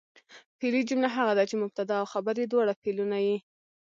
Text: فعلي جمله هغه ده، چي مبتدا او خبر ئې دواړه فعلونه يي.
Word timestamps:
فعلي 0.59 0.81
جمله 0.89 1.09
هغه 1.17 1.33
ده، 1.37 1.43
چي 1.49 1.55
مبتدا 1.63 1.95
او 2.01 2.05
خبر 2.13 2.33
ئې 2.41 2.45
دواړه 2.49 2.73
فعلونه 2.81 3.17
يي. 3.25 3.37